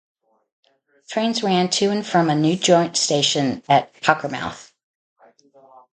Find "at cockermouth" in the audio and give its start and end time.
3.69-4.71